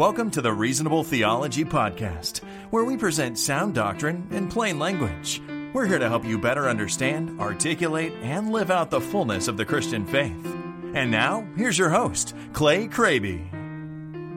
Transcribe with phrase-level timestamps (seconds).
[0.00, 2.38] Welcome to the Reasonable Theology Podcast,
[2.70, 5.42] where we present sound doctrine in plain language.
[5.74, 9.66] We're here to help you better understand, articulate, and live out the fullness of the
[9.66, 10.42] Christian faith.
[10.94, 13.46] And now, here's your host, Clay Kraby.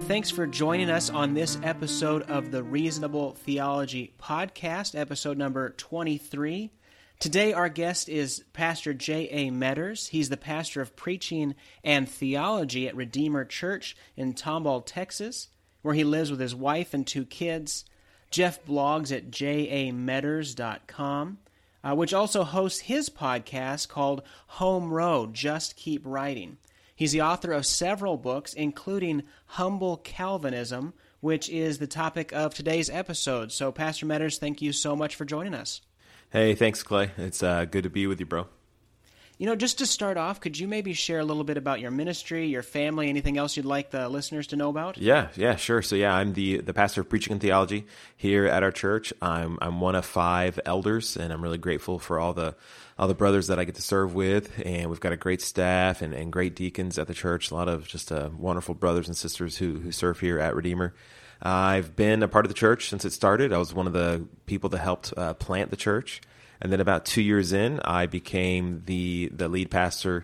[0.01, 6.71] Thanks for joining us on this episode of the Reasonable Theology Podcast, episode number 23.
[7.19, 9.49] Today, our guest is Pastor J.A.
[9.49, 10.09] Medders.
[10.09, 15.47] He's the pastor of preaching and theology at Redeemer Church in Tomball, Texas,
[15.83, 17.85] where he lives with his wife and two kids.
[18.31, 21.37] Jeff blogs at jamedders.com,
[21.83, 26.57] uh, which also hosts his podcast called Home Row Just Keep Writing.
[26.95, 32.89] He's the author of several books, including Humble Calvinism, which is the topic of today's
[32.89, 33.51] episode.
[33.51, 35.81] So, Pastor Medders, thank you so much for joining us.
[36.31, 37.11] Hey, thanks, Clay.
[37.17, 38.47] It's uh, good to be with you, bro.
[39.43, 41.91] You know, just to start off, could you maybe share a little bit about your
[41.91, 44.97] ministry, your family, anything else you'd like the listeners to know about?
[44.97, 45.81] Yeah, yeah, sure.
[45.81, 49.11] So yeah, I'm the the pastor of preaching and theology here at our church.
[49.21, 52.55] I'm I'm one of five elders, and I'm really grateful for all the
[52.97, 56.01] all the brothers that I get to serve with, and we've got a great staff
[56.01, 57.51] and, and great deacons at the church.
[57.51, 60.93] A lot of just uh, wonderful brothers and sisters who who serve here at Redeemer.
[61.41, 63.51] I've been a part of the church since it started.
[63.51, 66.21] I was one of the people that helped uh, plant the church,
[66.63, 70.23] and then about two years in, I became the the lead pastor.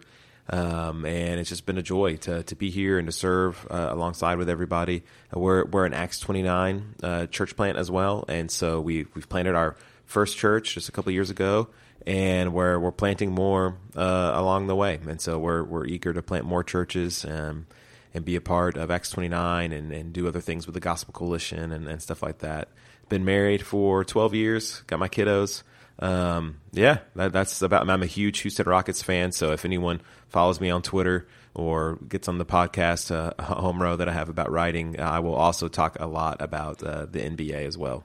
[0.51, 3.89] Um, and it's just been a joy to, to be here and to serve uh,
[3.91, 5.03] alongside with everybody.
[5.31, 9.53] We're we're an Acts 29 uh, church plant as well, and so we we've planted
[9.53, 11.67] our first church just a couple years ago,
[12.07, 16.23] and we're we're planting more uh, along the way, and so we're we're eager to
[16.23, 17.25] plant more churches.
[17.25, 17.67] Um,
[18.11, 21.13] and be a part of Acts 29 and, and do other things with the Gospel
[21.13, 22.69] Coalition and, and stuff like that.
[23.07, 25.61] Been married for 12 years, got my kiddos.
[25.99, 27.89] Um, yeah, that, that's about.
[27.89, 32.27] I'm a huge Houston Rockets fan, so if anyone follows me on Twitter or gets
[32.27, 35.67] on the podcast uh, Home Row that I have about writing, uh, I will also
[35.67, 38.03] talk a lot about uh, the NBA as well.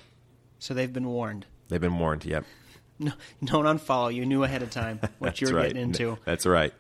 [0.59, 1.47] So they've been warned.
[1.69, 2.25] They've been warned.
[2.25, 2.45] Yep.
[2.97, 3.11] No,
[3.43, 4.15] don't unfollow.
[4.15, 5.67] You knew ahead of time what you were right.
[5.67, 6.17] getting into.
[6.25, 6.73] That's right.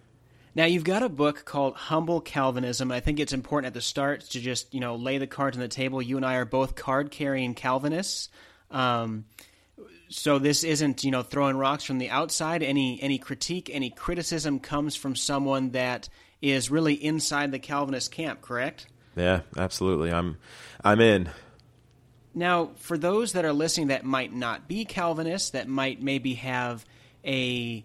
[0.54, 2.92] Now you've got a book called Humble Calvinism.
[2.92, 5.60] I think it's important at the start to just you know lay the cards on
[5.60, 6.00] the table.
[6.00, 8.28] You and I are both card carrying Calvinists,
[8.70, 9.24] um,
[10.08, 12.62] so this isn't you know throwing rocks from the outside.
[12.62, 16.08] Any any critique, any criticism comes from someone that
[16.40, 18.42] is really inside the Calvinist camp.
[18.42, 18.86] Correct?
[19.16, 20.12] Yeah, absolutely.
[20.12, 20.36] I'm
[20.82, 21.30] I'm in.
[22.34, 26.84] Now, for those that are listening that might not be Calvinists, that might maybe have
[27.24, 27.84] a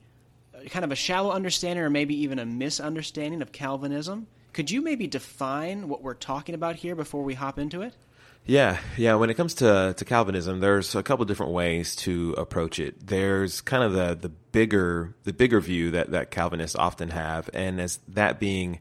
[0.69, 4.27] kind of a shallow understanding or maybe even a misunderstanding of Calvinism.
[4.51, 7.93] Could you maybe define what we're talking about here before we hop into it?
[8.45, 9.15] Yeah, yeah.
[9.15, 13.05] When it comes to, to Calvinism, there's a couple different ways to approach it.
[13.05, 17.79] There's kind of the, the bigger the bigger view that, that Calvinists often have, and
[17.79, 18.79] as that being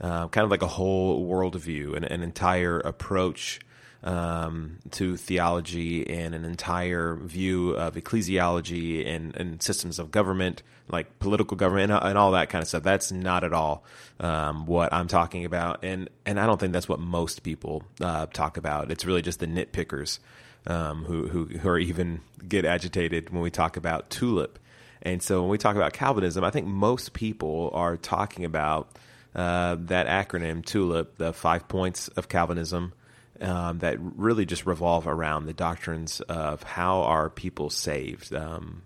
[0.00, 3.60] uh, kind of like a whole worldview, an, an entire approach
[4.06, 11.18] um, to theology, and an entire view of ecclesiology and, and systems of government, like
[11.18, 12.84] political government and, and all that kind of stuff.
[12.84, 13.84] That's not at all
[14.20, 18.26] um, what I'm talking about, and and I don't think that's what most people uh,
[18.26, 18.90] talk about.
[18.90, 20.20] It's really just the nitpickers
[20.68, 24.58] um, who, who who are even get agitated when we talk about tulip.
[25.02, 28.96] And so when we talk about Calvinism, I think most people are talking about
[29.34, 32.92] uh, that acronym TULIP, the five points of Calvinism.
[33.38, 38.82] Um, that really just revolve around the doctrines of how are people saved, um,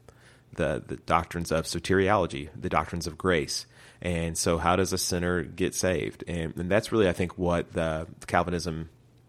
[0.55, 3.67] the the doctrines of soteriology, the doctrines of grace,
[4.03, 6.25] and so how does a sinner get saved?
[6.27, 8.89] And, and that's really, I think, what the Calvinism,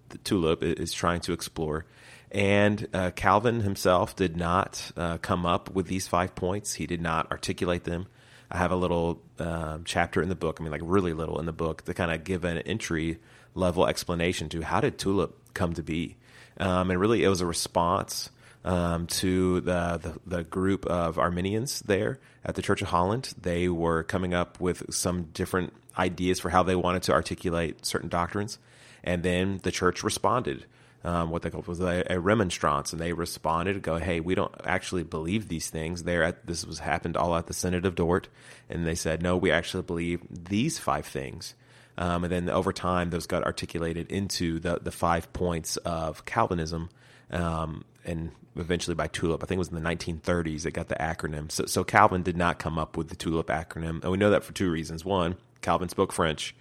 [0.10, 1.86] the tulip, is trying to explore.
[2.32, 6.74] And uh, Calvin himself did not uh, come up with these five points.
[6.74, 8.08] He did not articulate them.
[8.50, 11.46] I have a little um, chapter in the book, I mean, like really little in
[11.46, 13.20] the book, to kind of give an entry
[13.54, 16.18] level explanation to how did tulip come to be.
[16.58, 18.30] Um, and really, it was a response
[18.64, 23.34] um, to the, the, the group of Arminians there at the Church of Holland.
[23.42, 28.10] They were coming up with some different ideas for how they wanted to articulate certain
[28.10, 28.60] doctrines,
[29.04, 30.66] and then the church responded.
[31.04, 34.54] Um, what they called was a, a, remonstrance, and they responded go, "Hey, we don't
[34.64, 38.28] actually believe these things." There, this was happened all at the Synod of Dort,
[38.70, 41.56] and they said, "No, we actually believe these five things."
[41.98, 46.90] Um, and then over time, those got articulated into the the five points of Calvinism,
[47.32, 49.44] um, and eventually by TULIP.
[49.44, 51.52] I think it was in the 1930s it got the acronym.
[51.52, 54.44] So, so Calvin did not come up with the TULIP acronym, and we know that
[54.44, 55.06] for two reasons.
[55.06, 56.56] One, Calvin spoke French,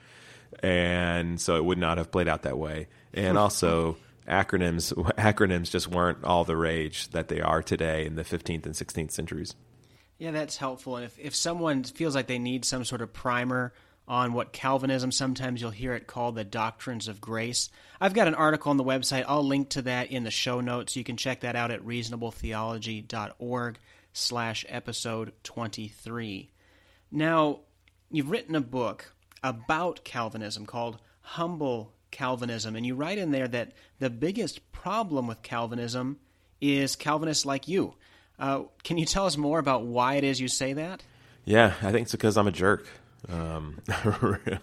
[0.62, 2.88] and so it would not have played out that way.
[3.14, 3.96] And also,
[4.28, 8.74] acronyms acronyms just weren't all the rage that they are today in the 15th and
[8.74, 9.54] 16th centuries.
[10.18, 10.96] Yeah, that's helpful.
[10.96, 13.72] And if if someone feels like they need some sort of primer
[14.10, 17.70] on what Calvinism, sometimes you'll hear it called the doctrines of grace.
[18.00, 19.24] I've got an article on the website.
[19.28, 20.96] I'll link to that in the show notes.
[20.96, 23.78] You can check that out at reasonabletheology.org
[24.12, 26.50] slash episode 23.
[27.12, 27.60] Now,
[28.10, 29.12] you've written a book
[29.44, 35.42] about Calvinism called Humble Calvinism, and you write in there that the biggest problem with
[35.42, 36.18] Calvinism
[36.60, 37.94] is Calvinists like you.
[38.40, 41.04] Uh, can you tell us more about why it is you say that?
[41.44, 42.88] Yeah, I think it's because I'm a jerk.
[43.32, 43.80] Um,
[44.20, 44.58] really,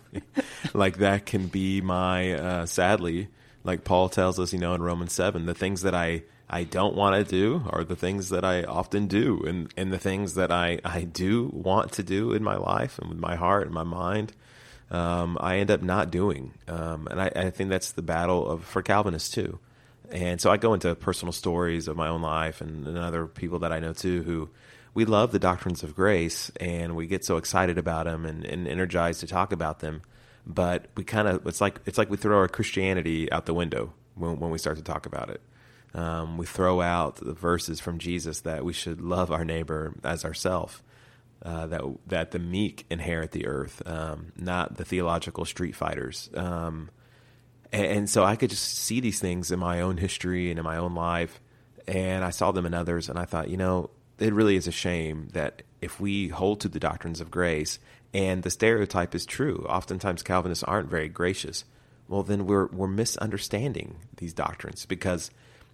[0.74, 3.30] like that can be my uh, sadly,
[3.64, 6.96] like Paul tells us, you know, in Romans seven, the things that I I don't
[6.96, 10.52] want to do are the things that I often do, and and the things that
[10.52, 13.84] I I do want to do in my life and with my heart and my
[13.84, 14.34] mind.
[14.90, 18.64] Um, I end up not doing, um, and I, I think that's the battle of
[18.64, 19.60] for Calvinists too.
[20.10, 23.60] And so I go into personal stories of my own life and, and other people
[23.60, 24.50] that I know too who
[24.98, 28.68] we love the doctrines of grace and we get so excited about them and, and
[28.68, 30.02] energized to talk about them.
[30.44, 33.94] But we kind of it's like it's like we throw our Christianity out the window
[34.16, 35.40] when, when we start to talk about it.
[35.94, 40.26] Um, we throw out the verses from Jesus that we should love our neighbor as
[40.26, 40.82] ourself.
[41.44, 46.28] Uh, that that the meek inherit the earth, um, not the theological street fighters.
[46.34, 46.90] Um,
[47.72, 50.66] and, and, so I could just see these things in my own history and in
[50.66, 51.40] my own life,
[51.88, 54.72] and I saw them in others, and I thought, you know, it really is a
[54.72, 57.80] shame that if we hold to the doctrines of grace,
[58.14, 61.66] and the stereotype is true, oftentimes Calvinists aren't very gracious.
[62.08, 65.30] Well, then we're we're misunderstanding these doctrines because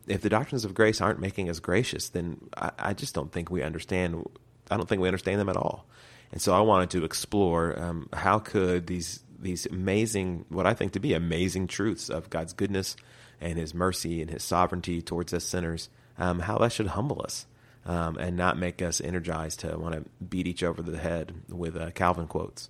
[0.08, 3.50] if the doctrines of grace aren't making us gracious, then I, I just don't think
[3.50, 4.28] we understand.
[4.70, 5.86] I don't think we understand them at all.
[6.32, 10.94] And so I wanted to explore um, how could these these amazing, what I think
[10.94, 12.96] to be amazing truths of God's goodness
[13.40, 17.46] and His mercy and His sovereignty towards us sinners, um, how that should humble us
[17.86, 21.76] um, and not make us energized to want to beat each over the head with
[21.76, 22.70] uh, Calvin quotes.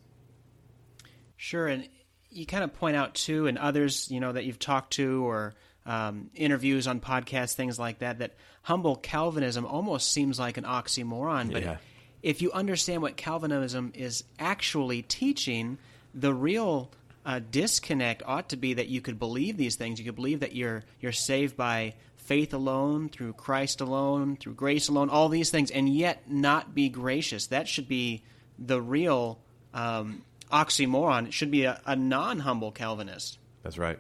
[1.35, 1.87] Sure, and
[2.29, 5.53] you kind of point out too, and others you know that you've talked to or
[5.85, 11.51] um, interviews on podcasts, things like that, that humble Calvinism almost seems like an oxymoron.
[11.51, 11.77] But yeah.
[12.21, 15.77] if you understand what Calvinism is actually teaching,
[16.13, 16.89] the real
[17.25, 19.99] uh, disconnect ought to be that you could believe these things.
[19.99, 21.93] You could believe that you're you're saved by
[22.25, 26.89] faith alone, through Christ alone, through grace alone, all these things, and yet not be
[26.89, 27.47] gracious.
[27.47, 28.23] That should be
[28.57, 29.39] the real
[29.73, 31.27] um, oxymoron.
[31.27, 33.39] It should be a, a non humble Calvinist.
[33.63, 33.99] That's right.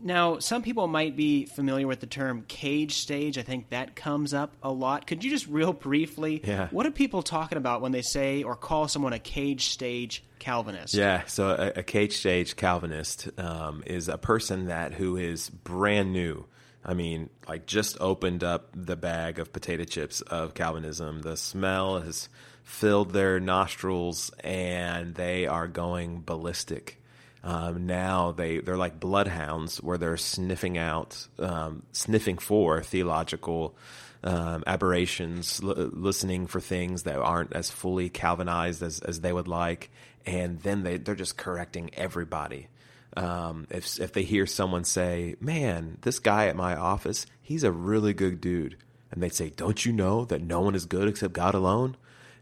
[0.00, 3.38] Now, some people might be familiar with the term cage stage.
[3.38, 5.06] I think that comes up a lot.
[5.06, 6.68] Could you just real briefly, yeah.
[6.72, 10.92] what are people talking about when they say or call someone a cage stage Calvinist?
[10.92, 16.12] Yeah, so a, a cage stage Calvinist um, is a person that who is brand
[16.12, 16.44] new.
[16.84, 21.22] I mean, like just opened up the bag of potato chips of Calvinism.
[21.22, 22.28] The smell has
[22.62, 27.00] filled their nostrils, and they are going ballistic
[27.44, 33.76] um, now they they're like bloodhounds where they're sniffing out, um, sniffing for theological
[34.22, 39.46] um, aberrations, l- listening for things that aren't as fully Calvinized as, as they would
[39.46, 39.90] like,
[40.24, 42.68] and then they they're just correcting everybody.
[43.16, 47.72] Um, if if they hear someone say, "Man, this guy at my office, he's a
[47.72, 48.76] really good dude,"
[49.10, 51.96] and they say, "Don't you know that no one is good except God alone?"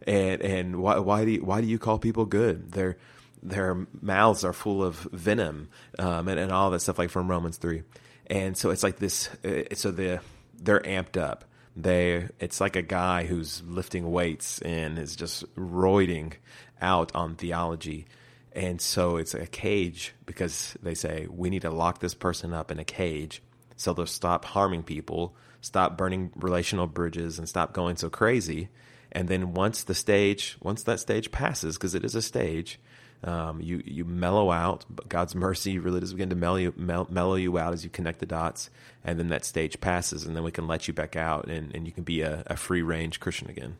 [0.06, 2.72] And and why why do you, why do you call people good?
[2.72, 2.96] They're
[3.42, 5.68] their mouths are full of venom
[5.98, 7.82] um, and, and all that stuff like from Romans three,
[8.28, 9.28] and so it's like this.
[9.44, 10.20] Uh, so the
[10.58, 11.44] they're amped up.
[11.76, 16.34] They it's like a guy who's lifting weights and is just roiding
[16.80, 18.06] out on theology.
[18.54, 22.70] And so it's a cage because they say we need to lock this person up
[22.70, 23.42] in a cage
[23.76, 28.68] so they'll stop harming people, stop burning relational bridges, and stop going so crazy.
[29.10, 32.78] And then once the stage, once that stage passes, because it is a stage,
[33.24, 34.84] um, you you mellow out.
[34.88, 38.20] But God's mercy really does begin to mellow you, mellow you out as you connect
[38.20, 38.70] the dots,
[39.04, 41.86] and then that stage passes, and then we can let you back out, and, and
[41.86, 43.76] you can be a, a free range Christian again.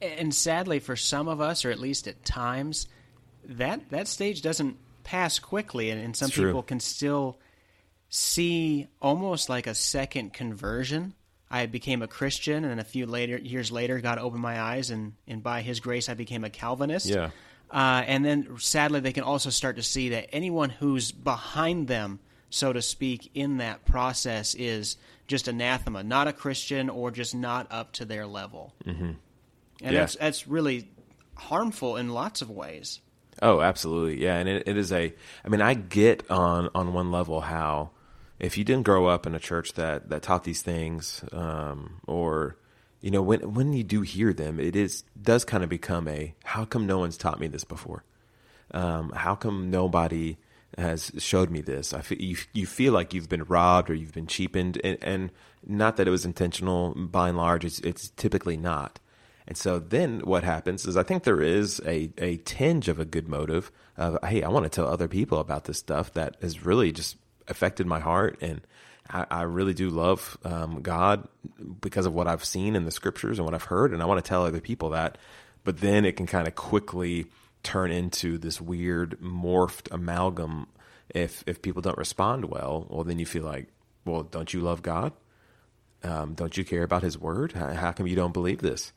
[0.00, 2.86] And sadly, for some of us, or at least at times,
[3.46, 6.62] that that stage doesn't pass quickly, and, and some it's people true.
[6.62, 7.38] can still
[8.08, 11.14] see almost like a second conversion.
[11.50, 15.12] I became a Christian, and a few later years later, God opened my eyes, and,
[15.28, 17.06] and by His grace, I became a Calvinist.
[17.06, 17.30] Yeah.
[17.70, 22.20] Uh, and then sadly, they can also start to see that anyone who's behind them,
[22.50, 27.66] so to speak, in that process is just anathema, not a Christian or just not
[27.70, 28.72] up to their level.
[28.84, 29.04] Mm-hmm.
[29.04, 29.18] And
[29.80, 29.90] Yeah.
[30.00, 30.88] that's, that's really
[31.34, 33.00] harmful in lots of ways.
[33.42, 34.22] Oh, absolutely.
[34.22, 35.14] Yeah, and it, it is a.
[35.44, 37.90] I mean, I get on on one level how
[38.38, 42.56] if you didn't grow up in a church that that taught these things, um, or
[43.00, 46.34] you know, when when you do hear them, it is does kind of become a
[46.44, 48.04] how come no one's taught me this before,
[48.72, 50.38] Um, how come nobody
[50.78, 51.92] has showed me this?
[51.94, 55.30] I feel, you, you feel like you've been robbed or you've been cheapened, and, and
[55.66, 56.94] not that it was intentional.
[56.94, 58.98] By and large, it's, it's typically not.
[59.48, 63.04] And so then what happens is I think there is a, a tinge of a
[63.04, 66.64] good motive of, hey, I want to tell other people about this stuff that has
[66.64, 68.38] really just affected my heart.
[68.40, 68.60] And
[69.08, 71.28] I, I really do love um, God
[71.80, 73.92] because of what I've seen in the scriptures and what I've heard.
[73.92, 75.16] And I want to tell other people that.
[75.62, 77.26] But then it can kind of quickly
[77.66, 80.68] turn into this weird morphed amalgam
[81.12, 83.66] if if people don't respond well well then you feel like
[84.04, 85.12] well don't you love god
[86.04, 88.92] um, don't you care about his word how, how come you don't believe this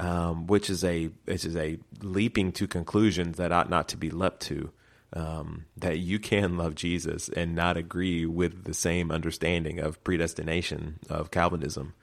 [0.00, 4.10] um, which is a which is a leaping to conclusions that ought not to be
[4.10, 4.72] leapt to.
[5.12, 11.00] Um, that you can love Jesus and not agree with the same understanding of predestination
[11.08, 11.94] of Calvinism.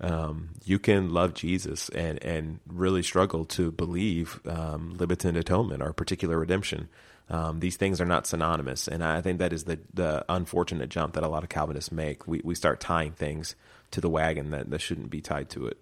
[0.00, 5.92] Um, you can love Jesus and and really struggle to believe um, limited atonement or
[5.92, 6.88] particular redemption.
[7.28, 11.14] Um, these things are not synonymous, and I think that is the the unfortunate jump
[11.14, 12.26] that a lot of Calvinists make.
[12.26, 13.54] We we start tying things
[13.90, 15.78] to the wagon that, that shouldn't be tied to it.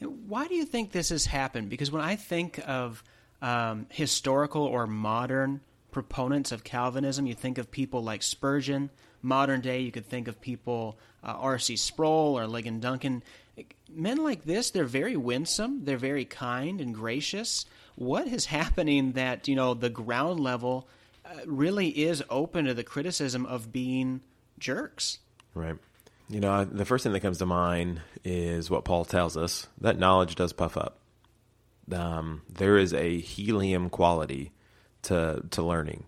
[0.00, 1.70] Why do you think this has happened?
[1.70, 3.02] Because when I think of
[3.40, 5.60] um, historical or modern
[5.90, 8.90] proponents of Calvinism, you think of people like Spurgeon.
[9.22, 11.76] Modern day, you could think of people, uh, R.C.
[11.76, 13.22] Sproul or Ligon Duncan.
[13.88, 17.64] Men like this, they're very winsome, they're very kind and gracious.
[17.94, 20.88] What is happening that, you know, the ground level
[21.24, 24.20] uh, really is open to the criticism of being
[24.58, 25.18] jerks?
[25.54, 25.76] Right.
[26.28, 29.98] You know, the first thing that comes to mind is what Paul tells us that
[29.98, 30.98] knowledge does puff up.
[31.92, 34.52] Um, there is a helium quality
[35.02, 36.04] to to learning,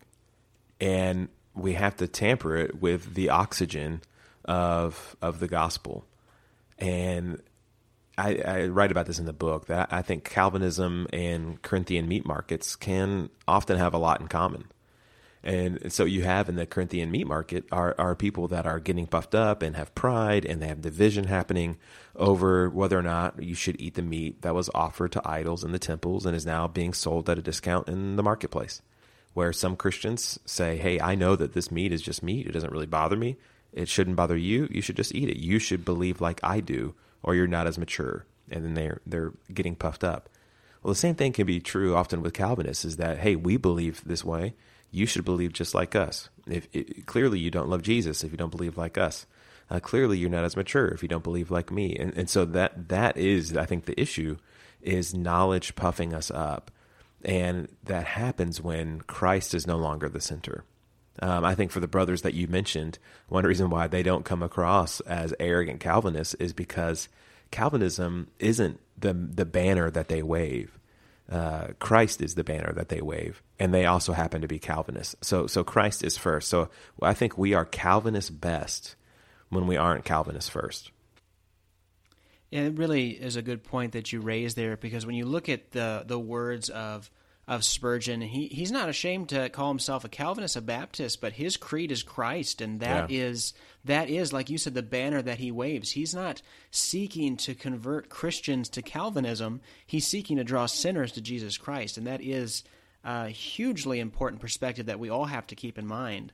[0.81, 4.01] and we have to tamper it with the oxygen
[4.47, 6.07] of of the gospel.
[6.79, 7.43] And
[8.19, 12.27] I, I write about this in the book that I think Calvinism and Corinthian meat
[12.27, 14.65] markets can often have a lot in common.
[15.47, 19.07] And so you have in the Corinthian meat market are, are people that are getting
[19.07, 21.79] puffed up and have pride and they have division happening
[22.17, 25.71] over whether or not you should eat the meat that was offered to idols in
[25.71, 28.83] the temples and is now being sold at a discount in the marketplace.
[29.35, 32.49] Where some Christians say, Hey, I know that this meat is just meat.
[32.49, 33.37] It doesn't really bother me.
[33.73, 34.67] It shouldn't bother you.
[34.73, 35.37] You should just eat it.
[35.37, 38.27] You should believe like I do, or you're not as mature.
[38.51, 40.29] And then they're they're getting puffed up.
[40.83, 44.03] Well, the same thing can be true often with Calvinists is that, hey, we believe
[44.05, 44.55] this way
[44.97, 46.31] you should believe just like us.
[46.47, 49.27] If it, clearly you don't love Jesus if you don't believe like us.
[49.69, 51.95] Uh, clearly you're not as mature if you don't believe like me.
[51.95, 54.39] And and so that that is I think the issue
[54.81, 56.71] is knowledge puffing us up.
[57.25, 60.65] And that happens when Christ is no longer the center.
[61.21, 62.99] Um, I think for the brothers that you mentioned,
[63.29, 67.09] one reason why they don't come across as arrogant Calvinists is because
[67.51, 70.76] Calvinism isn't the the banner that they wave
[71.31, 75.17] uh, Christ is the banner that they wave, and they also happen to be Calvinists.
[75.23, 76.49] So, so Christ is first.
[76.49, 76.69] So,
[77.03, 78.95] I think we are Calvinist best
[79.49, 80.91] when we aren't Calvinist first.
[82.53, 85.73] It really is a good point that you raised there because when you look at
[85.73, 87.11] the the words of
[87.49, 88.21] of Spurgeon.
[88.21, 92.03] He he's not ashamed to call himself a Calvinist, a Baptist, but his creed is
[92.03, 93.27] Christ, and that yeah.
[93.27, 95.93] is that is like you said the banner that he waves.
[95.93, 99.61] He's not seeking to convert Christians to Calvinism.
[99.87, 102.65] He's seeking to draw sinners to Jesus Christ, and that is
[103.05, 106.33] a hugely important perspective that we all have to keep in mind.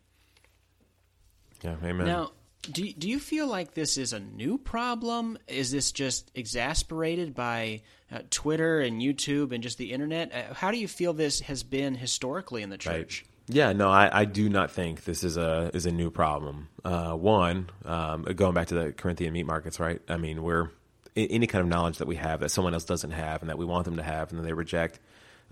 [1.62, 2.06] Yeah, amen.
[2.06, 5.38] Now, do do you feel like this is a new problem?
[5.48, 10.32] Is this just exasperated by uh, Twitter and YouTube and just the internet?
[10.32, 13.24] Uh, how do you feel this has been historically in the church?
[13.24, 13.28] Right.
[13.48, 16.68] Yeah, no, I, I, do not think this is a is a new problem.
[16.84, 20.00] Uh, one, um, going back to the Corinthian meat markets, right?
[20.08, 20.70] I mean, we're
[21.16, 23.64] any kind of knowledge that we have that someone else doesn't have and that we
[23.64, 25.00] want them to have, and then they reject,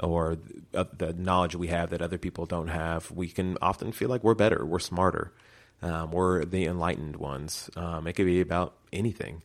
[0.01, 0.39] or
[0.73, 4.23] uh, the knowledge we have that other people don't have, we can often feel like
[4.23, 5.33] we're better, we're smarter
[5.83, 7.71] um, we're the enlightened ones.
[7.77, 9.43] Um, it could be about anything.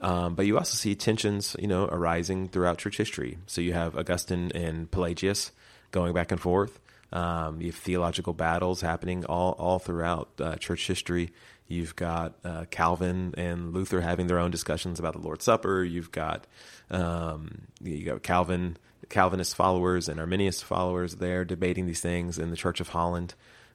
[0.00, 3.38] Um, but you also see tensions, you know, arising throughout church history.
[3.46, 5.52] So you have Augustine and Pelagius
[5.92, 6.80] going back and forth.
[7.12, 11.32] Um, you have theological battles happening all all throughout uh, church history.
[11.68, 15.82] You've got uh, Calvin and Luther having their own discussions about the Lord's Supper.
[15.82, 16.46] You've got
[16.90, 18.76] um, you got Calvin
[19.08, 23.34] Calvinist followers and Arminius followers there debating these things in the Church of Holland.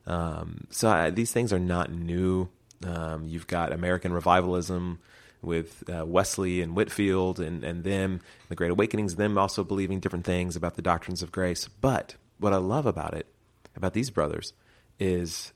[0.09, 2.49] Um, so I, these things are not new.
[2.85, 4.99] Um, you've got American revivalism
[5.41, 10.25] with uh, Wesley and Whitefield and, and them, the Great Awakenings, them also believing different
[10.25, 11.67] things about the doctrines of grace.
[11.67, 13.27] But what I love about it,
[13.75, 14.53] about these brothers,
[14.99, 15.53] is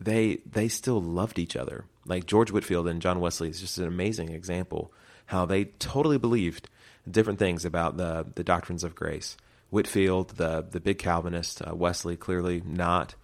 [0.00, 1.84] they they still loved each other.
[2.06, 4.92] Like George Whitefield and John Wesley is just an amazing example
[5.26, 6.68] how they totally believed
[7.10, 9.36] different things about the the doctrines of grace
[9.74, 13.16] Whitefield, the the big Calvinist, uh, Wesley clearly not.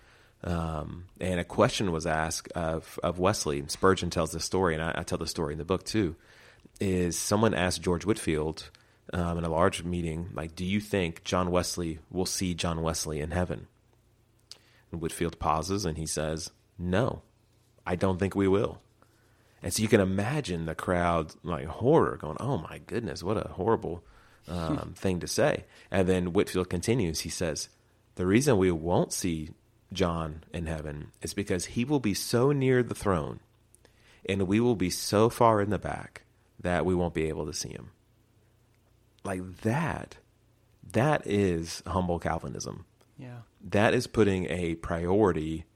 [0.43, 3.63] Um, and a question was asked of of Wesley.
[3.67, 6.17] Spurgeon tells this story, and I, I tell the story in the book too.
[6.81, 8.71] Is someone asked George Whitefield
[9.13, 13.21] um, in a large meeting, like, "Do you think John Wesley will see John Wesley
[13.21, 13.67] in heaven?"
[14.91, 17.23] And Whitefield pauses and he says, "No,
[17.87, 18.81] I don't think we will."
[19.63, 23.51] And so you can imagine the crowd like horror, going, "Oh my goodness, what a
[23.53, 24.03] horrible
[24.49, 27.21] um, thing to say!" And then Whitefield continues.
[27.21, 27.69] He says,
[28.15, 29.51] "The reason we won't see
[29.93, 33.41] John in heaven is because he will be so near the throne,
[34.29, 36.23] and we will be so far in the back
[36.59, 37.91] that we won't be able to see him."
[39.25, 40.19] Like that,
[40.93, 42.87] that is humble Calvinism.
[43.19, 43.41] Yeah.
[43.61, 45.67] That is putting a priority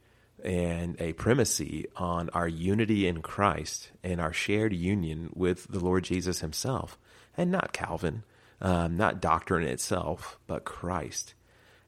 [0.42, 6.04] and a primacy on our unity in Christ and our shared union with the Lord
[6.04, 6.99] Jesus Himself,
[7.37, 8.25] and not Calvin,
[8.61, 11.34] um, not doctrine itself, but Christ.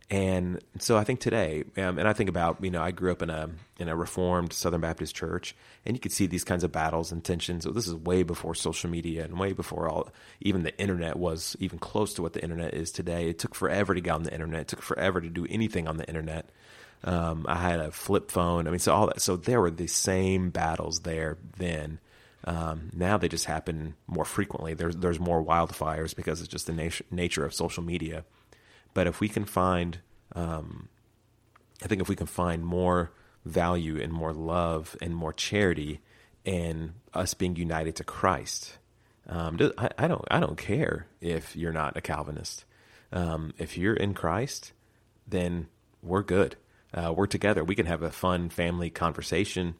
[0.08, 3.22] And so I think today, um, and I think about you know I grew up
[3.22, 6.70] in a in a Reformed Southern Baptist church, and you could see these kinds of
[6.70, 7.64] battles and tensions.
[7.64, 10.08] So this is way before social media and way before all
[10.40, 13.28] even the internet was even close to what the internet is today.
[13.28, 14.60] It took forever to get on the internet.
[14.60, 16.50] It took forever to do anything on the internet.
[17.02, 18.68] Um, I had a flip phone.
[18.68, 19.20] I mean, so all that.
[19.20, 21.98] So there were the same battles there then.
[22.44, 24.74] Um, now they just happen more frequently.
[24.74, 28.24] There's there's more wildfires because it's just the nature nature of social media.
[28.96, 29.98] But if we can find,
[30.34, 30.88] um,
[31.84, 33.12] I think if we can find more
[33.44, 36.00] value and more love and more charity
[36.46, 38.78] in us being united to Christ,
[39.28, 42.64] um, I, I, don't I don't care if you're not a Calvinist.
[43.12, 44.72] Um, if you're in Christ,
[45.28, 45.68] then
[46.02, 46.56] we're good.
[46.94, 47.62] Uh, we're together.
[47.62, 49.74] We can have a fun family conversation.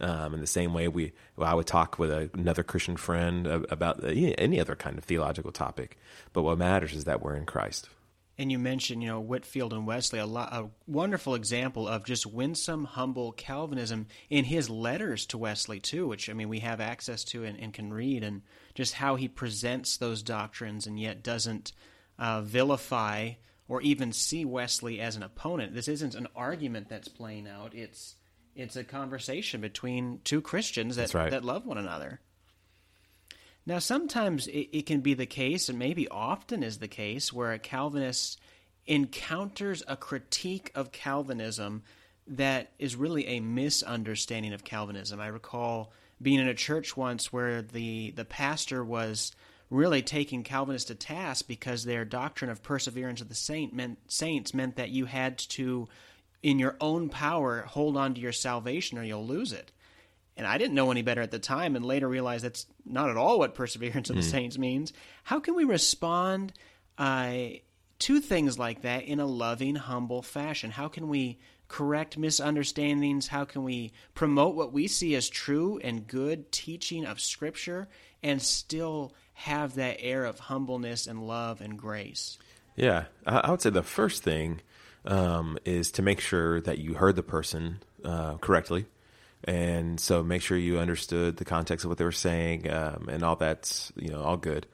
[0.00, 3.46] Um, in the same way we, well, I would talk with a, another Christian friend
[3.46, 5.98] about any other kind of theological topic.
[6.32, 7.90] But what matters is that we're in Christ
[8.42, 12.26] and you mentioned, you know, Whitefield and Wesley, a, lot, a wonderful example of just
[12.26, 17.22] winsome, humble Calvinism in his letters to Wesley too, which I mean we have access
[17.26, 18.42] to and, and can read, and
[18.74, 21.72] just how he presents those doctrines and yet doesn't
[22.18, 23.34] uh, vilify
[23.68, 25.74] or even see Wesley as an opponent.
[25.74, 28.16] This isn't an argument that's playing out; it's
[28.56, 31.30] it's a conversation between two Christians that right.
[31.30, 32.20] that love one another.
[33.64, 37.52] Now, sometimes it, it, can be the case, and maybe often is the case, where
[37.52, 38.40] a Calvinist
[38.86, 41.84] encounters a critique of Calvinism
[42.26, 45.20] that is really a misunderstanding of Calvinism.
[45.20, 49.32] I recall being in a church once where the, the pastor was
[49.70, 54.52] really taking Calvinists to task because their doctrine of perseverance of the saint meant, saints
[54.52, 55.88] meant that you had to,
[56.42, 59.72] in your own power, hold on to your salvation or you'll lose it.
[60.36, 63.16] And I didn't know any better at the time and later realized that's not at
[63.16, 64.30] all what perseverance of the mm.
[64.30, 64.92] saints means.
[65.24, 66.52] How can we respond
[66.98, 67.34] uh,
[68.00, 70.70] to things like that in a loving, humble fashion?
[70.70, 73.28] How can we correct misunderstandings?
[73.28, 77.88] How can we promote what we see as true and good teaching of Scripture
[78.22, 82.38] and still have that air of humbleness and love and grace?
[82.76, 84.60] Yeah, I would say the first thing
[85.04, 88.86] um, is to make sure that you heard the person uh, correctly
[89.44, 93.22] and so make sure you understood the context of what they were saying um, and
[93.22, 94.66] all that's you know all good.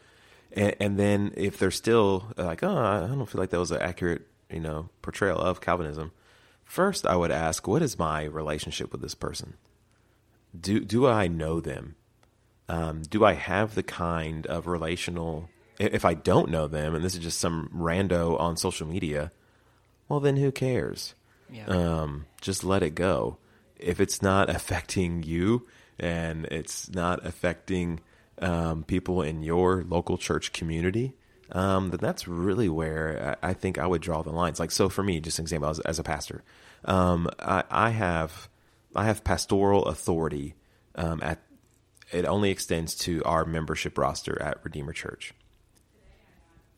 [0.53, 3.83] And, and, then if they're still like oh i don't feel like that was an
[3.83, 6.11] accurate you know portrayal of calvinism
[6.65, 9.55] first i would ask what is my relationship with this person?
[10.59, 11.97] Do do i know them?
[12.69, 17.15] Um, do i have the kind of relational if i don't know them and this
[17.15, 19.33] is just some rando on social media
[20.09, 21.15] well then who cares?
[21.51, 21.65] Yeah.
[21.65, 23.39] um, just let it go
[23.79, 25.67] if it's not affecting you
[25.99, 28.01] and it's not affecting
[28.41, 31.15] um, people in your local church community,
[31.53, 34.61] um, then that's really where I, think I would draw the lines.
[34.61, 36.43] Like, so for me, just an example, as, as a pastor,
[36.85, 38.49] um, I, I, have
[38.95, 40.55] I have pastoral authority
[40.95, 41.41] um, at
[42.11, 45.35] it only extends to our membership roster at Redeemer Church.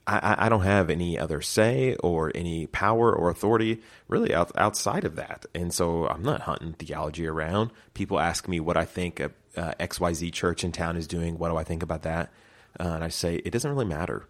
[0.06, 5.04] I, I, don't have any other say or any power or authority really out, outside
[5.04, 5.46] of that.
[5.54, 7.70] And so I'm not hunting theology around.
[7.94, 11.38] People ask me what I think a, uh, XYZ church in town is doing.
[11.38, 12.32] What do I think about that?
[12.78, 14.26] Uh, and I say, it doesn't really matter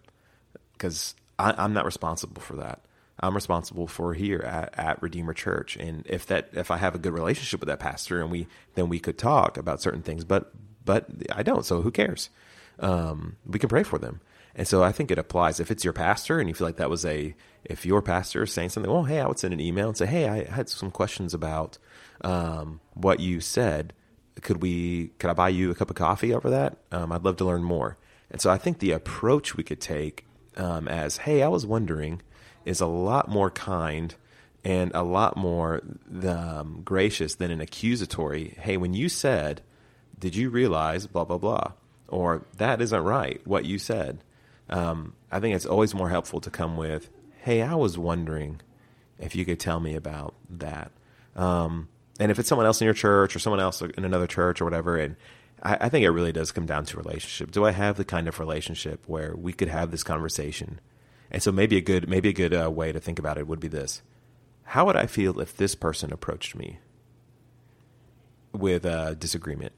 [0.73, 2.81] because I'm not responsible for that.
[3.19, 5.77] I'm responsible for here at, at Redeemer Church.
[5.77, 8.89] And if that, if I have a good relationship with that pastor and we, then
[8.89, 10.53] we could talk about certain things, but,
[10.85, 11.65] but I don't.
[11.65, 12.31] So who cares?
[12.79, 14.21] Um, we can pray for them.
[14.55, 16.91] And so I think it applies if it's your pastor and you feel like that
[16.91, 17.35] was a
[17.65, 20.07] if your pastor is saying something, well, hey, I would send an email and say,
[20.07, 21.79] hey, I had some questions about
[22.23, 23.93] um, what you said.
[24.43, 25.09] Could we?
[25.19, 26.79] Could I buy you a cup of coffee over that?
[26.93, 27.99] Um, I'd love to learn more.
[28.31, 32.23] And so I think the approach we could take um, as "Hey, I was wondering,"
[32.65, 34.15] is a lot more kind
[34.65, 35.83] and a lot more
[36.27, 38.57] um, gracious than an accusatory.
[38.61, 39.61] Hey, when you said,
[40.19, 41.73] "Did you realize?" Blah blah blah,
[42.09, 43.41] or that isn't right.
[43.47, 44.23] What you said.
[44.71, 47.11] Um, I think it's always more helpful to come with,
[47.43, 48.61] "Hey, I was wondering
[49.19, 50.93] if you could tell me about that."
[51.37, 54.61] Um, and if it's someone else in your church or someone else in another church
[54.61, 55.17] or whatever, and
[55.63, 57.51] I, I think it really does come down to relationship.
[57.51, 60.81] Do I have the kind of relationship where we could have this conversation?
[61.31, 63.61] And so maybe a good maybe a good uh, way to think about it would
[63.61, 64.03] be this:
[64.65, 66.79] How would I feel if this person approached me
[68.53, 69.73] with a disagreement?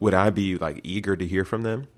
[0.00, 1.88] Would I be like eager to hear from them?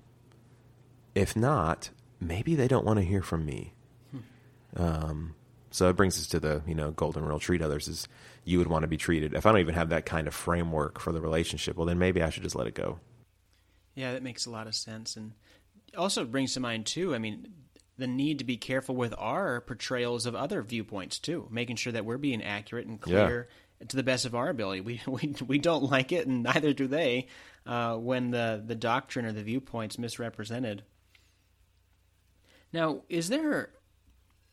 [1.13, 1.89] If not,
[2.21, 3.73] maybe they don't want to hear from me.
[4.11, 4.81] Hmm.
[4.81, 5.35] Um,
[5.71, 8.07] so it brings us to the you know golden rule: treat others as
[8.45, 9.33] you would want to be treated.
[9.33, 12.21] If I don't even have that kind of framework for the relationship, well, then maybe
[12.21, 12.99] I should just let it go.
[13.95, 15.33] Yeah, that makes a lot of sense, and
[15.97, 17.15] also brings to mind too.
[17.15, 17.47] I mean,
[17.97, 22.05] the need to be careful with our portrayals of other viewpoints too, making sure that
[22.05, 23.47] we're being accurate and clear
[23.79, 23.87] yeah.
[23.87, 24.81] to the best of our ability.
[24.85, 27.27] We we we don't like it, and neither do they,
[27.65, 30.83] uh, when the the doctrine or the viewpoints misrepresented.
[32.73, 33.71] Now, is there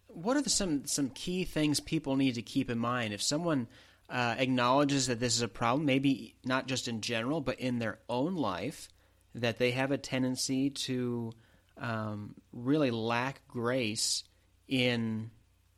[0.09, 3.69] what are the, some some key things people need to keep in mind if someone
[4.09, 7.99] uh, acknowledges that this is a problem, maybe not just in general, but in their
[8.09, 8.89] own life?
[9.41, 11.33] that they have a tendency to
[11.77, 14.25] um, really lack grace
[14.67, 15.31] in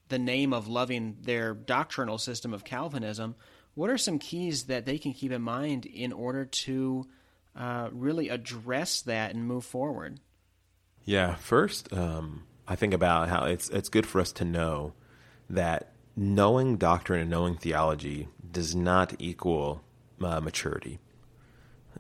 [0.09, 3.37] the name of loving their doctrinal system of Calvinism,
[3.75, 7.07] what are some keys that they can keep in mind in order to
[7.55, 10.19] uh, really address that and move forward?
[11.05, 14.93] Yeah, first, um, I think about how it's it's good for us to know
[15.49, 19.83] that knowing doctrine and knowing theology does not equal
[20.23, 21.01] uh, maturity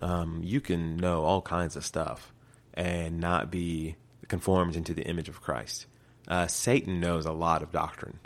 [0.01, 2.33] um, you can know all kinds of stuff
[2.75, 3.97] and not be
[4.29, 5.87] conformed into the image of Christ.
[6.29, 8.21] Uh, Satan knows a lot of doctrine,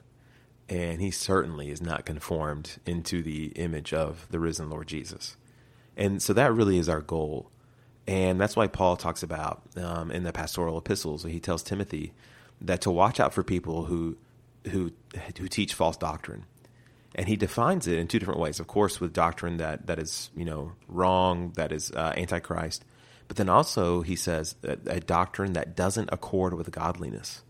[0.69, 5.37] and he certainly is not conformed into the image of the risen Lord Jesus.
[5.97, 7.51] And so that really is our goal.
[8.07, 12.13] And that's why Paul talks about um, in the pastoral epistles, he tells Timothy
[12.61, 14.17] that to watch out for people who
[14.71, 14.93] who
[15.39, 16.45] who teach false doctrine
[17.15, 18.59] and he defines it in two different ways.
[18.59, 22.85] Of course, with doctrine that that is you know wrong, that is uh, antichrist,
[23.29, 27.43] but then also he says a, a doctrine that doesn't accord with godliness.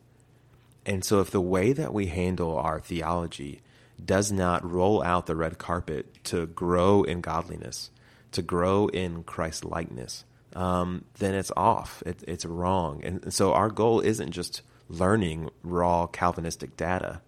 [0.86, 3.62] And so, if the way that we handle our theology
[4.04, 7.90] does not roll out the red carpet to grow in godliness,
[8.32, 12.02] to grow in Christ likeness, um, then it's off.
[12.06, 13.02] It, it's wrong.
[13.04, 17.20] And, so, our goal isn't just learning raw Calvinistic data.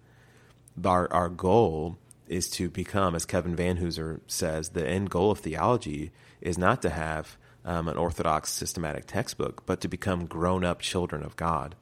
[0.83, 5.39] Our, our goal is to become, as Kevin Van Vanhoozer says, the end goal of
[5.39, 6.11] theology
[6.41, 11.23] is not to have um, an orthodox systematic textbook, but to become grown up children
[11.23, 11.75] of God.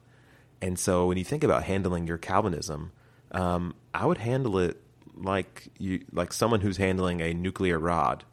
[0.60, 2.92] And so when you think about handling your Calvinism,
[3.32, 4.80] um, I would handle it
[5.14, 8.24] like you, like someone who's handling a nuclear rod.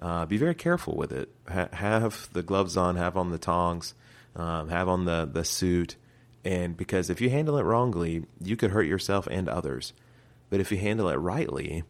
[0.00, 1.30] Uh, be very careful with it.
[1.50, 3.94] Ha- have the gloves on, have on the tongs,
[4.36, 5.96] um, have on the, the suit.
[6.44, 9.92] And because if you handle it wrongly, you could hurt yourself and others.
[10.50, 11.84] But if you handle it rightly,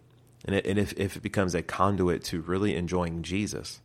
[0.44, 3.81] and, it, and if, if it becomes a conduit to really enjoying Jesus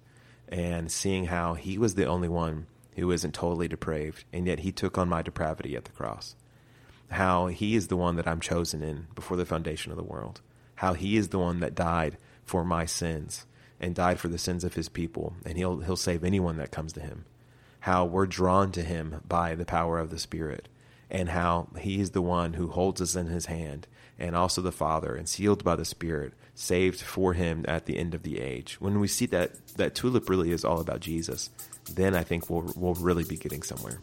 [0.48, 4.72] and seeing how he was the only one who isn't totally depraved, and yet he
[4.72, 6.36] took on my depravity at the cross,
[7.10, 10.42] how he is the one that I'm chosen in before the foundation of the world,
[10.76, 13.46] how he is the one that died for my sins
[13.84, 16.94] and died for the sins of his people, and he'll, he'll save anyone that comes
[16.94, 17.26] to him,
[17.82, 20.70] how we're drawn to him by the power of the Spirit,
[21.12, 23.86] and how he is the one who holds us in his hand
[24.18, 28.14] and also the Father, and sealed by the Spirit, saved for him at the end
[28.14, 28.80] of the age.
[28.80, 31.50] When we see that that tulip really is all about Jesus,
[31.92, 34.00] then I think we'll we'll really be getting somewhere.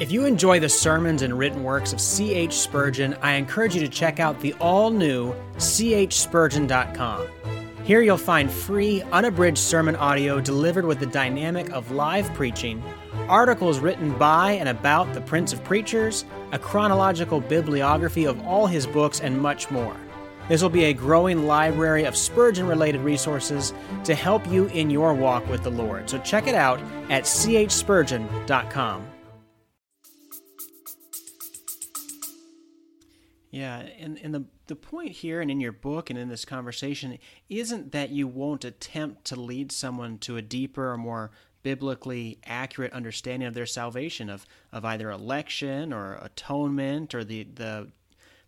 [0.00, 2.54] If you enjoy the sermons and written works of C.H.
[2.54, 7.28] Spurgeon, I encourage you to check out the all new chspurgeon.com.
[7.84, 12.82] Here you'll find free, unabridged sermon audio delivered with the dynamic of live preaching
[13.28, 18.86] articles written by and about the Prince of Preachers, a chronological bibliography of all his
[18.86, 19.96] books, and much more.
[20.48, 23.72] This will be a growing library of Spurgeon related resources
[24.04, 26.10] to help you in your walk with the Lord.
[26.10, 29.11] So check it out at chspurgeon.com.
[33.52, 37.18] Yeah, and, and the, the point here and in your book and in this conversation
[37.50, 41.30] isn't that you won't attempt to lead someone to a deeper or more
[41.62, 47.88] biblically accurate understanding of their salvation of of either election or atonement or the the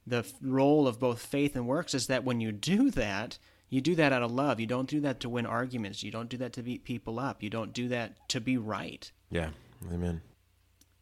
[0.07, 3.39] the role of both faith and works is that when you do that
[3.75, 4.61] you do that out of love.
[4.61, 6.05] You don't do that to win arguments.
[6.05, 7.43] You don't do that to beat people up.
[7.43, 9.11] You don't do that to be right.
[9.31, 9.51] Yeah.
[9.93, 10.21] Amen.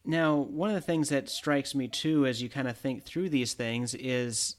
[0.05, 3.29] Now, one of the things that strikes me too as you kind of think through
[3.29, 4.57] these things is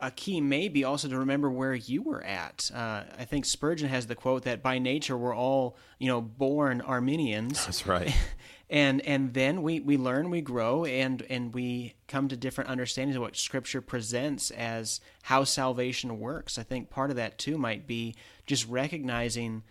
[0.00, 2.70] a key maybe also to remember where you were at.
[2.72, 6.80] Uh, I think Spurgeon has the quote that by nature we're all, you know, born
[6.80, 7.64] Arminians.
[7.64, 8.14] That's right.
[8.70, 13.16] and and then we, we learn, we grow, and and we come to different understandings
[13.16, 16.58] of what Scripture presents as how salvation works.
[16.58, 18.14] I think part of that too might be
[18.46, 19.64] just recognizing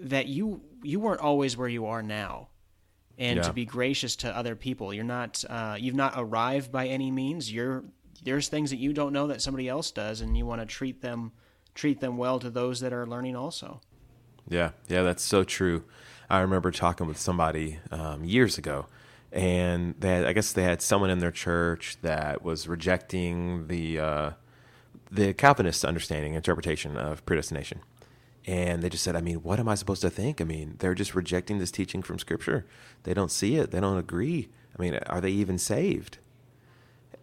[0.00, 2.48] that you you weren't always where you are now
[3.18, 3.42] and Yeah.
[3.42, 4.94] to be gracious to other people.
[4.94, 7.52] You're not uh, you've not arrived by any means.
[7.52, 7.84] You're
[8.22, 11.02] there's things that you don't know that somebody else does, and you want to treat
[11.02, 11.32] them
[11.74, 13.80] treat them well to those that are learning also.
[14.48, 15.84] Yeah, yeah, that's so true.
[16.30, 18.86] I remember talking with somebody um, years ago,
[19.32, 23.98] and they had, I guess they had someone in their church that was rejecting the
[23.98, 24.30] uh,
[25.10, 27.80] the Calvinist understanding interpretation of predestination,
[28.48, 30.40] and they just said, "I mean, what am I supposed to think?
[30.40, 32.64] I mean, they're just rejecting this teaching from Scripture.
[33.02, 33.70] They don't see it.
[33.70, 34.48] They don't agree.
[34.76, 36.16] I mean, are they even saved?"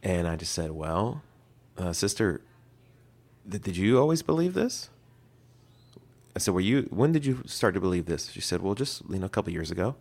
[0.03, 1.23] And I just said, "Well,
[1.79, 2.41] uh, sister,
[3.49, 4.89] th- did you always believe this?"
[6.35, 6.83] I said, "Were you?
[6.91, 9.51] When did you start to believe this?" She said, "Well, just you know, a couple
[9.51, 9.95] years ago."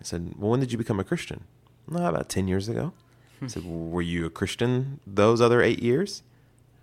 [0.00, 1.44] I said, "Well, when did you become a Christian?"
[1.88, 2.92] No, about ten years ago.
[3.40, 6.22] I said, well, "Were you a Christian those other eight years?"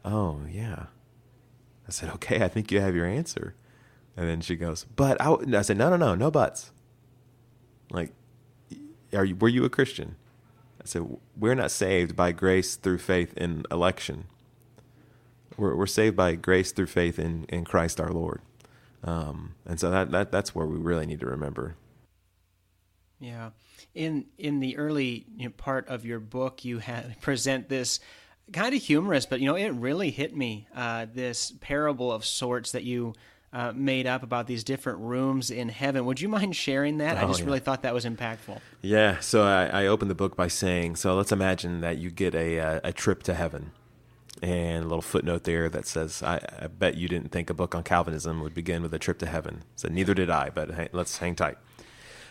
[0.04, 0.88] Oh, yeah.
[1.88, 3.54] I said, "Okay, I think you have your answer."
[4.20, 6.72] And then she goes, "But I," w-" I said, "No, no, no, no buts."
[7.90, 8.12] Like,
[9.14, 9.38] are you?
[9.38, 10.18] Were you a Christian?
[10.82, 14.26] I said, "We're not saved by grace through faith in election.
[15.56, 18.42] We're we're saved by grace through faith in in Christ our Lord."
[19.06, 21.78] Um, and so that, that that's where we really need to remember.
[23.22, 23.52] Yeah,
[23.96, 28.02] in in the early you know, part of your book, you had present this
[28.52, 30.68] kind of humorous, but you know it really hit me.
[30.76, 33.14] Uh, this parable of sorts that you
[33.52, 36.06] uh, made up about these different rooms in heaven.
[36.06, 37.18] Would you mind sharing that?
[37.18, 37.46] I Oh, just yeah.
[37.48, 38.60] really thought that was impactful.
[38.82, 39.20] Yeah.
[39.20, 42.60] So I, I opened the book by saying, so let's imagine that you get a
[42.60, 43.72] uh, a trip to heaven,
[44.42, 47.74] and a little footnote there that says, I, I bet you didn't think a book
[47.74, 49.64] on Calvinism would begin with a trip to heaven.
[49.76, 51.58] So neither did I, but hey, let's hang tight.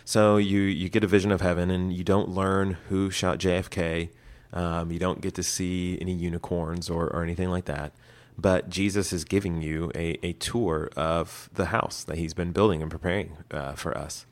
[0.05, 4.09] So you you get a vision of heaven, and you don't learn who shot JFK.
[4.51, 7.91] Um, you don't get to see any unicorns or, or anything like that.
[8.39, 12.81] But Jesus is giving you a, a tour of the house that he's been building
[12.81, 14.25] and preparing uh, for us.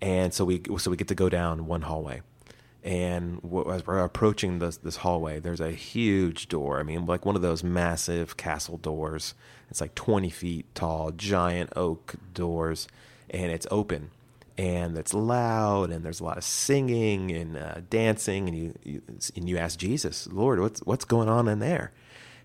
[0.00, 2.22] And so we so we get to go down one hallway.
[2.82, 6.80] And as we're approaching this this hallway, there's a huge door.
[6.80, 9.34] I mean, like one of those massive castle doors.
[9.70, 12.88] It's like 20 feet tall, giant oak doors,
[13.30, 14.10] and it's open
[14.58, 19.02] and it's loud and there's a lot of singing and uh, dancing and you, you
[19.36, 21.92] and you ask Jesus, Lord, what's what's going on in there?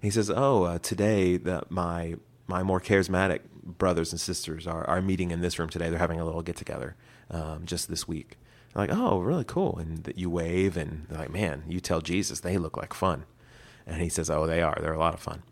[0.02, 2.16] He says, Oh, uh, today the, my
[2.48, 5.90] my more charismatic brothers and sisters are, are meeting in this room today.
[5.90, 6.96] They're having a little get together
[7.30, 8.38] um, just this week.
[8.74, 9.78] I'm like, oh, really cool.
[9.78, 13.26] And you wave and they're like, man, you tell Jesus they look like fun.
[13.86, 14.78] And he says, oh, they are.
[14.80, 15.44] They're a lot of fun.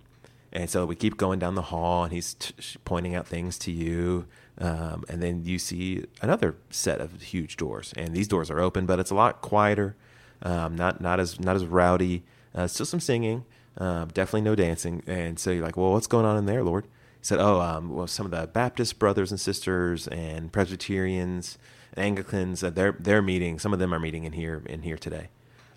[0.51, 2.53] And so we keep going down the hall, and he's t-
[2.85, 4.25] pointing out things to you.
[4.57, 8.85] Um, and then you see another set of huge doors, and these doors are open,
[8.85, 9.97] but it's a lot quieter,
[10.43, 12.23] um, not not as not as rowdy.
[12.53, 13.43] Uh, still some singing,
[13.77, 15.03] um, definitely no dancing.
[15.07, 16.85] And so you're like, well, what's going on in there, Lord?
[16.85, 21.57] He said, oh, um, well, some of the Baptist brothers and sisters and Presbyterians,
[21.95, 23.59] and Anglicans, uh, they're they're meeting.
[23.59, 25.29] Some of them are meeting in here in here today.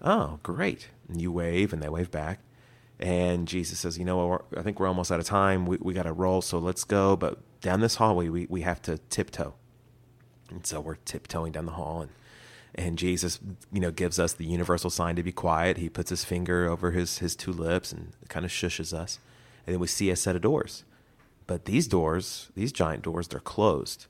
[0.02, 0.88] Oh, great!
[1.08, 2.40] And you wave, and they wave back.
[3.00, 4.42] And Jesus says, You know?
[4.56, 5.66] I think we're almost out of time.
[5.66, 7.16] We, we got to roll, so let's go.
[7.16, 9.54] But down this hallway, we, we have to tiptoe.
[10.50, 12.02] And so we're tiptoeing down the hall.
[12.02, 12.10] And,
[12.74, 13.40] and Jesus,
[13.72, 15.78] you know, gives us the universal sign to be quiet.
[15.78, 19.18] He puts his finger over his, his two lips and kind of shushes us.
[19.66, 20.84] And then we see a set of doors.
[21.46, 24.06] But these doors, these giant doors, they're closed.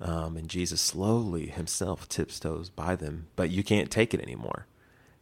[0.00, 4.66] Um, and Jesus slowly himself tiptoes by them, but you can't take it anymore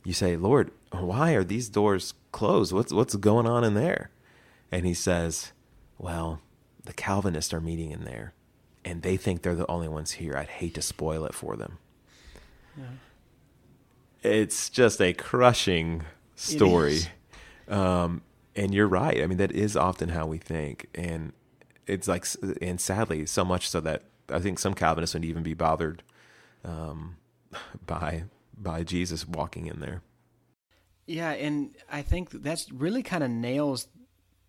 [0.06, 2.72] you say, Lord, why are these doors closed?
[2.72, 4.10] What's what's going on in there?
[4.70, 5.52] And he says,
[5.98, 6.40] Well,
[6.84, 8.32] the Calvinists are meeting in there,
[8.84, 10.36] and they think they're the only ones here.
[10.36, 11.78] I'd hate to spoil it for them.
[14.22, 16.02] It's just a crushing
[16.34, 17.00] story.
[17.68, 18.22] Um,
[18.54, 19.22] and you're right.
[19.22, 20.86] I mean, that is often how we think.
[20.94, 21.32] And
[21.86, 22.26] it's like,
[22.60, 26.02] and sadly, so much so that I think some Calvinists would even be bothered
[26.64, 27.16] um,
[27.86, 28.24] by
[28.58, 30.02] by Jesus walking in there.
[31.06, 33.86] Yeah, and I think that's really kind of nails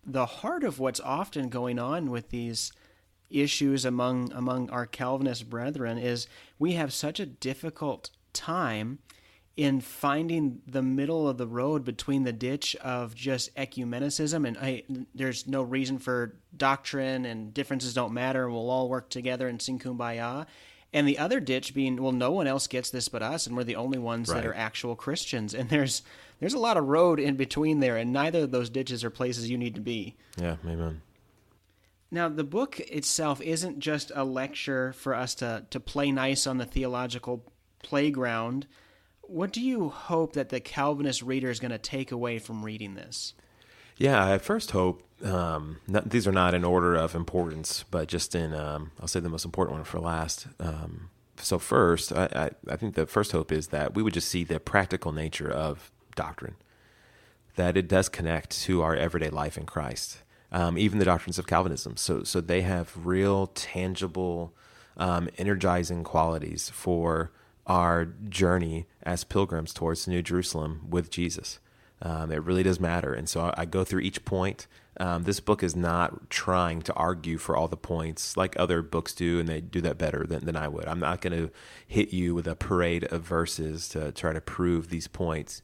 [0.04, 2.72] the heart of what's often going on with these
[3.30, 6.26] issues among among our Calvinist brethren is
[6.58, 8.98] we have such a difficult time
[9.56, 14.84] in finding the middle of the road between the ditch of just ecumenicism and hey,
[15.14, 18.44] there's no reason for doctrine and differences don't matter.
[18.44, 20.46] And we'll all work together and sing kumbaya.
[20.92, 23.64] And the other ditch being, well, no one else gets this but us, and we're
[23.64, 24.36] the only ones Right.
[24.36, 25.52] that are actual Christians.
[25.54, 26.02] And there's
[26.40, 29.50] there's a lot of road in between there, and neither of those ditches are places
[29.50, 30.16] you need to be.
[30.40, 31.02] Yeah, amen.
[32.10, 36.56] Now, the book itself isn't just a lecture for us to, to play nice on
[36.56, 38.66] the theological playground.
[39.22, 42.94] What do you hope that the Calvinist reader is going to take away from reading
[42.94, 43.34] this?
[43.96, 48.34] Yeah, I first hope um, not, these are not in order of importance, but just
[48.34, 50.46] in um, I'll say the most important one for last.
[50.60, 52.28] Um, so first, I,
[52.68, 55.50] I, I think the first hope is that we would just see the practical nature
[55.50, 56.56] of doctrine,
[57.56, 60.18] that it does connect to our everyday life in Christ,
[60.52, 61.96] um, even the doctrines of Calvinism.
[61.96, 64.54] So so they have real, tangible,
[64.96, 67.30] um, energizing qualities for
[67.68, 71.60] our journey as pilgrims towards New Jerusalem with Jesus.
[72.00, 73.12] Um, it really does matter.
[73.12, 74.66] And so I, I go through each point.
[75.00, 79.14] Um, this book is not trying to argue for all the points like other books
[79.14, 80.86] do, and they do that better than, than I would.
[80.86, 81.50] I'm not going to
[81.86, 85.62] hit you with a parade of verses to try to prove these points.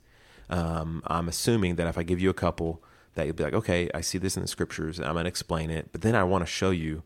[0.51, 2.83] Um, I'm assuming that if I give you a couple,
[3.15, 5.71] that you'll be like, okay, I see this in the scriptures, I'm going to explain
[5.71, 5.89] it.
[5.91, 7.03] But then I want to show you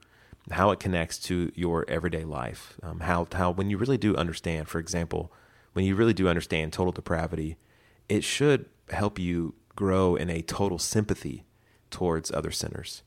[0.50, 2.76] how it connects to your everyday life.
[2.82, 5.32] Um, how how when you really do understand, for example,
[5.72, 7.56] when you really do understand total depravity,
[8.08, 11.44] it should help you grow in a total sympathy
[11.90, 13.02] towards other sinners.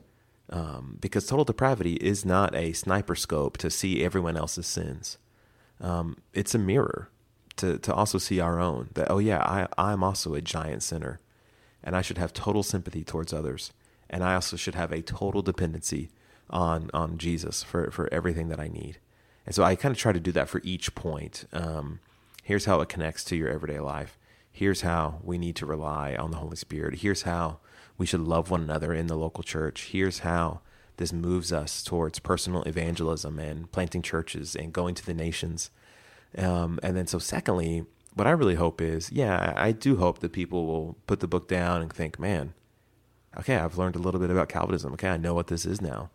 [0.50, 5.18] Um, because total depravity is not a sniper scope to see everyone else's sins.
[5.80, 7.10] Um, it's a mirror
[7.58, 8.90] to, to also see our own.
[8.94, 11.22] That, oh, yeah, I, I'm also a giant sinner,
[11.84, 13.72] and I should have total sympathy towards others.
[14.10, 16.10] And I also should have a total dependency
[16.52, 19.00] on, on Jesus for, for everything that I need.
[19.46, 21.46] And so I kind of try to do that for each point.
[21.52, 22.00] Um,
[22.44, 24.18] here's how it connects to your everyday life.
[24.52, 27.00] Here's how we need to rely on the Holy Spirit.
[27.00, 27.60] Here's how
[27.98, 29.90] we should love one another in the local church.
[29.92, 30.62] Here's how
[30.98, 35.72] this moves us towards personal evangelism and planting churches and going to the nations.
[36.38, 40.20] Um, and then, so secondly, what I really hope is, yeah, I I do hope
[40.20, 42.54] that people will put the book down and think, man,
[43.38, 44.94] okay, I've learned a little bit about Calvinism.
[44.94, 46.10] Okay, I know what this is now.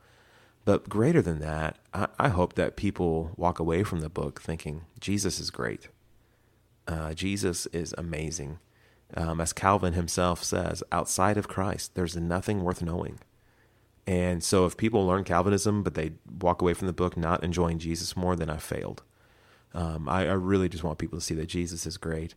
[0.67, 4.83] But greater than that, I, I hope that people walk away from the book thinking
[5.01, 5.89] Jesus is great.
[6.89, 8.59] Uh, Jesus is amazing.
[9.15, 13.21] Um, as Calvin himself says, outside of Christ, there's nothing worth knowing.
[14.09, 17.79] And so if people learn Calvinism, but they walk away from the book not enjoying
[17.79, 19.05] Jesus more, then I failed.
[19.73, 22.35] Um, I, I really just want people to see that Jesus is great.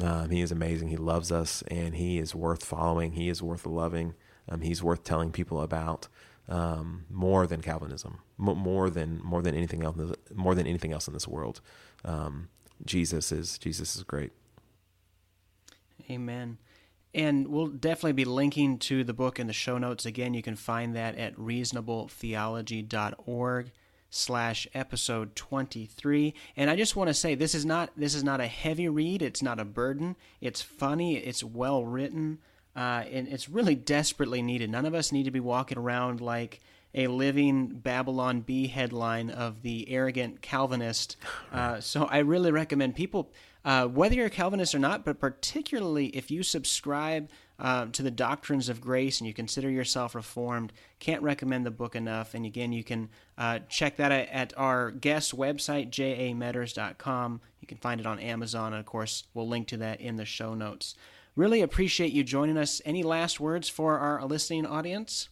[0.00, 0.88] Um, he is amazing.
[0.88, 3.12] He loves us, and he is worth following.
[3.12, 4.14] He is worth loving.
[4.48, 6.06] Um, he's worth telling people about
[6.48, 9.96] um, more than Calvinism, more than more than anything else,
[10.34, 11.60] more than anything else in this world.
[12.04, 12.48] Um,
[12.84, 14.32] Jesus is Jesus is great.
[16.10, 16.58] Amen.
[17.14, 20.06] And we'll definitely be linking to the book in the show notes.
[20.06, 23.72] Again, you can find that at reasonabletheology.org
[24.14, 28.42] slash episode 23 and i just want to say this is not this is not
[28.42, 32.38] a heavy read it's not a burden it's funny it's well written
[32.76, 36.60] uh, and it's really desperately needed none of us need to be walking around like
[36.94, 41.16] a living Babylon Bee headline of the arrogant calvinist
[41.52, 43.30] uh, so i really recommend people
[43.64, 48.10] uh, whether you're a Calvinist or not, but particularly if you subscribe uh, to the
[48.10, 52.34] doctrines of grace and you consider yourself reformed, can't recommend the book enough.
[52.34, 53.08] And again, you can
[53.38, 57.40] uh, check that at, at our guest website, jamedders.com.
[57.60, 60.24] You can find it on Amazon, and of course, we'll link to that in the
[60.24, 60.96] show notes.
[61.34, 62.82] Really appreciate you joining us.
[62.84, 65.30] Any last words for our listening audience?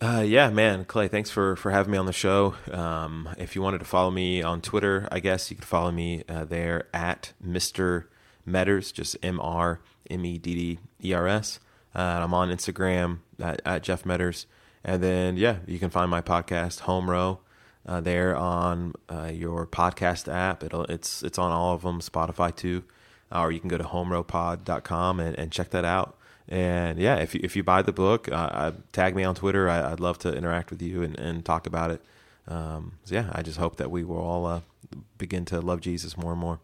[0.00, 2.54] Uh, yeah, man, Clay, thanks for, for having me on the show.
[2.70, 6.22] Um, if you wanted to follow me on Twitter, I guess you could follow me
[6.28, 8.04] uh, there at Mr.
[8.48, 10.78] Medders, just M R M E D D
[11.08, 11.60] E R S.
[11.94, 14.46] Uh, I'm on Instagram at, at Jeff Medders.
[14.84, 17.40] And then, yeah, you can find my podcast, Home Row,
[17.84, 20.62] uh, there on uh, your podcast app.
[20.62, 22.84] It'll, it's, it's on all of them, Spotify too.
[23.32, 26.16] Or you can go to homerowpod.com and, and check that out.
[26.48, 29.68] And yeah, if you, if you buy the book, uh, uh, tag me on Twitter.
[29.68, 32.02] I, I'd love to interact with you and, and talk about it.
[32.48, 34.60] Um, so yeah, I just hope that we will all uh,
[35.16, 36.58] begin to love Jesus more and more.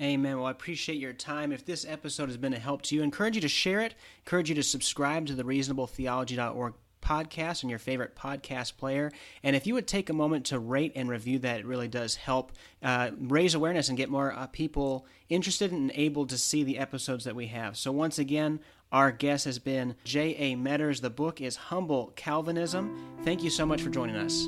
[0.00, 0.36] Amen.
[0.36, 1.52] Well, I appreciate your time.
[1.52, 3.94] If this episode has been a help to you, I encourage you to share it.
[4.26, 9.10] Encourage you to subscribe to the reasonabletheology.org podcast on your favorite podcast player.
[9.42, 12.14] And if you would take a moment to rate and review that, it really does
[12.14, 16.78] help uh, raise awareness and get more uh, people interested and able to see the
[16.78, 17.76] episodes that we have.
[17.76, 18.60] So, once again,
[18.92, 20.54] our guest has been J.A.
[20.54, 21.00] Medders.
[21.00, 23.18] The book is Humble Calvinism.
[23.24, 24.46] Thank you so much for joining us.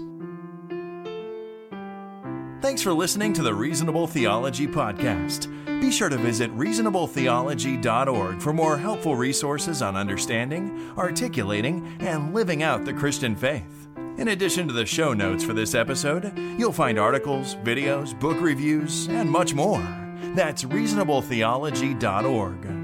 [2.85, 5.49] For listening to the Reasonable Theology Podcast.
[5.81, 12.85] Be sure to visit reasonabletheology.org for more helpful resources on understanding, articulating, and living out
[12.85, 13.89] the Christian faith.
[14.19, 19.09] In addition to the show notes for this episode, you'll find articles, videos, book reviews,
[19.09, 19.81] and much more.
[20.35, 22.84] That's reasonabletheology.org.